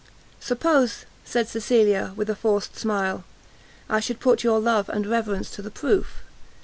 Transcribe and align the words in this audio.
"Suppose," 0.39 1.05
said 1.23 1.47
Cecilia, 1.47 2.13
with 2.15 2.27
a 2.27 2.35
forced 2.35 2.75
smile, 2.75 3.23
"I 3.87 3.99
should 3.99 4.19
put 4.19 4.43
your 4.43 4.59
love 4.59 4.89
and 4.89 5.05
reverence 5.05 5.51
to 5.51 5.61
the 5.61 5.69
proof? 5.69 6.23